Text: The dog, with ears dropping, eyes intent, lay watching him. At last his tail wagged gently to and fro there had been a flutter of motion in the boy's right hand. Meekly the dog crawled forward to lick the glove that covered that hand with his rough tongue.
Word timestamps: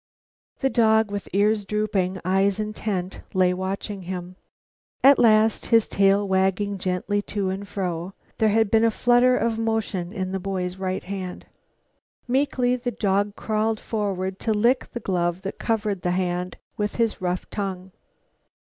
The 0.61 0.69
dog, 0.71 1.11
with 1.11 1.29
ears 1.31 1.63
dropping, 1.63 2.19
eyes 2.25 2.59
intent, 2.59 3.21
lay 3.35 3.53
watching 3.53 4.01
him. 4.01 4.35
At 5.03 5.19
last 5.19 5.67
his 5.67 5.87
tail 5.87 6.27
wagged 6.27 6.79
gently 6.81 7.21
to 7.21 7.51
and 7.51 7.67
fro 7.67 8.13
there 8.39 8.49
had 8.49 8.71
been 8.71 8.83
a 8.83 8.89
flutter 8.89 9.37
of 9.37 9.59
motion 9.59 10.11
in 10.11 10.31
the 10.31 10.39
boy's 10.39 10.77
right 10.77 11.03
hand. 11.03 11.45
Meekly 12.27 12.75
the 12.75 12.89
dog 12.89 13.35
crawled 13.35 13.79
forward 13.79 14.39
to 14.39 14.55
lick 14.55 14.89
the 14.89 14.99
glove 14.99 15.43
that 15.43 15.59
covered 15.59 16.01
that 16.01 16.09
hand 16.13 16.57
with 16.77 16.95
his 16.95 17.21
rough 17.21 17.47
tongue. 17.51 17.91